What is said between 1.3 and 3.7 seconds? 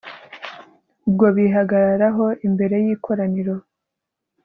bihagararagaho imbere y'ikoraniro